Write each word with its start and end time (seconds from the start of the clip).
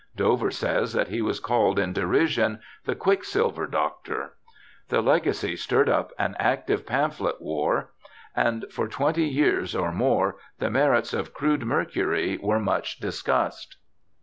Dover 0.15 0.49
says 0.49 0.93
that 0.93 1.09
he 1.09 1.21
was 1.21 1.39
called 1.39 1.77
in 1.77 1.93
derision. 1.93 2.59
The 2.85 2.95
Quicksilver 2.95 3.67
Doctor. 3.67 4.33
The 4.89 4.99
Legacy 4.99 5.55
stirred 5.55 5.89
up 5.89 6.11
an 6.17 6.35
active 6.39 6.87
pamphlet 6.87 7.39
war, 7.39 7.91
and 8.35 8.63
for 8.71 8.85
THOMAS 8.87 8.95
DOVER 8.95 9.03
33 9.03 9.03
twenty 9.03 9.27
years 9.27 9.75
or 9.75 9.91
more 9.91 10.37
the 10.57 10.71
merits 10.71 11.13
of 11.13 11.35
crude 11.35 11.63
mercury 11.67 12.39
were 12.41 12.59
much 12.59 12.97
discussed. 12.99 13.77